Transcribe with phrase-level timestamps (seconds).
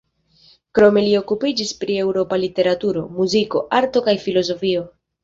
[0.77, 4.83] Krome li okupiĝis pri eŭropa literaturo, muziko, arto kaj filozofio.